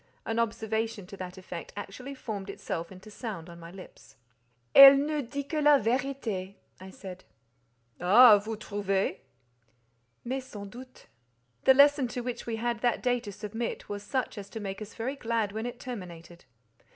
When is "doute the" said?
10.67-11.75